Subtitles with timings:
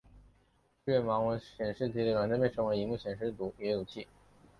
[0.83, 2.97] 支援盲文显示机的软件被称为萤幕
[3.59, 4.07] 阅读器。